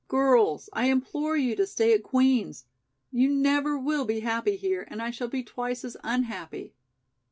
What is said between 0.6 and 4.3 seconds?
I implore you to stay at Queen's. You never will be